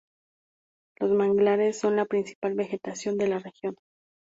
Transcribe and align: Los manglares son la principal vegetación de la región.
Los 0.99 1.11
manglares 1.11 1.77
son 1.79 1.95
la 1.95 2.05
principal 2.07 2.55
vegetación 2.55 3.19
de 3.19 3.27
la 3.27 3.37
región. 3.37 3.75